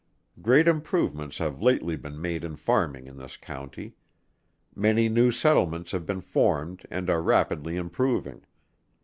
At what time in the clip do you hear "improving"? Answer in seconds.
7.77-8.43